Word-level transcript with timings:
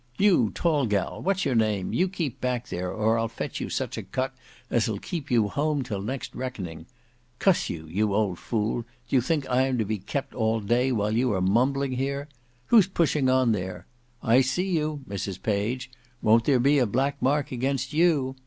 You 0.17 0.49
tall 0.55 0.87
gal, 0.87 1.21
what's 1.21 1.45
your 1.45 1.53
name, 1.53 1.93
you 1.93 2.07
keep 2.07 2.41
back 2.41 2.69
there, 2.69 2.91
or 2.91 3.19
I'll 3.19 3.27
fetch 3.27 3.61
you 3.61 3.69
such 3.69 3.99
a 3.99 4.01
cut 4.01 4.33
as'll 4.71 4.97
keep 4.97 5.29
you 5.29 5.45
at 5.45 5.51
home 5.51 5.83
till 5.83 6.01
next 6.01 6.33
reckoning. 6.33 6.87
Cuss 7.37 7.69
you, 7.69 7.85
you 7.85 8.11
old 8.15 8.39
fool, 8.39 8.81
do 8.81 9.15
you 9.15 9.21
think 9.21 9.47
I 9.47 9.67
am 9.67 9.77
to 9.77 9.85
be 9.85 9.99
kept 9.99 10.33
all 10.33 10.59
day 10.59 10.91
while 10.91 11.11
you 11.15 11.31
are 11.33 11.39
mumbling 11.39 11.91
here? 11.91 12.27
Who's 12.65 12.87
pushing 12.87 13.29
on 13.29 13.51
there? 13.51 13.85
I 14.23 14.41
see 14.41 14.71
you, 14.71 15.01
Mrs 15.07 15.43
Page. 15.43 15.91
Won't 16.23 16.45
there 16.45 16.59
be 16.59 16.79
a 16.79 16.87
black 16.87 17.21
mark 17.21 17.51
against 17.51 17.93
you? 17.93 18.35